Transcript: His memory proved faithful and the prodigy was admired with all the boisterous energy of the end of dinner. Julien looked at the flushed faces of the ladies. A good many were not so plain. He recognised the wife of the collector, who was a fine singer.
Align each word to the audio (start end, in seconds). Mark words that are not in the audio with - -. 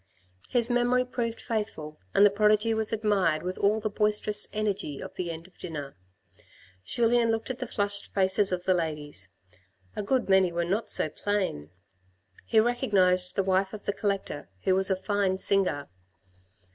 His 0.49 0.71
memory 0.71 1.05
proved 1.05 1.39
faithful 1.39 1.99
and 2.15 2.25
the 2.25 2.31
prodigy 2.31 2.73
was 2.73 2.91
admired 2.91 3.43
with 3.43 3.55
all 3.59 3.79
the 3.79 3.87
boisterous 3.91 4.47
energy 4.51 4.99
of 4.99 5.13
the 5.15 5.29
end 5.29 5.45
of 5.45 5.59
dinner. 5.59 5.95
Julien 6.83 7.29
looked 7.29 7.51
at 7.51 7.59
the 7.59 7.67
flushed 7.67 8.11
faces 8.11 8.51
of 8.51 8.63
the 8.63 8.73
ladies. 8.73 9.29
A 9.95 10.01
good 10.01 10.27
many 10.27 10.51
were 10.51 10.65
not 10.65 10.89
so 10.89 11.07
plain. 11.07 11.69
He 12.47 12.59
recognised 12.59 13.35
the 13.35 13.43
wife 13.43 13.73
of 13.73 13.85
the 13.85 13.93
collector, 13.93 14.49
who 14.63 14.73
was 14.73 14.89
a 14.89 14.95
fine 14.95 15.37
singer. 15.37 15.87